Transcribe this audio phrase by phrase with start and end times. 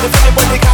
[0.00, 0.67] If anybody